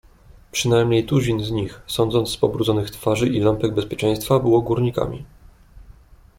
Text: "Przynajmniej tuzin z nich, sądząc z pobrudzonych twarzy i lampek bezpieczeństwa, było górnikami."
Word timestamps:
"Przynajmniej 0.51 1.05
tuzin 1.05 1.39
z 1.43 1.51
nich, 1.51 1.81
sądząc 1.87 2.29
z 2.29 2.37
pobrudzonych 2.37 2.91
twarzy 2.91 3.27
i 3.27 3.39
lampek 3.39 3.73
bezpieczeństwa, 3.73 4.39
było 4.39 4.61
górnikami." 4.61 5.25